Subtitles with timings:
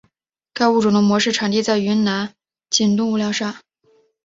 [0.51, 2.33] 该物种的模式产地在云南
[2.71, 3.57] 景东无量山。